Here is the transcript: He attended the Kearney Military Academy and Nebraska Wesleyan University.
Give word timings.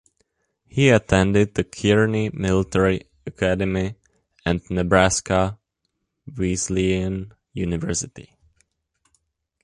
He 0.67 0.89
attended 0.89 1.53
the 1.53 1.63
Kearney 1.63 2.31
Military 2.33 3.03
Academy 3.27 3.97
and 4.43 4.59
Nebraska 4.71 5.59
Wesleyan 6.35 7.35
University. 7.53 8.35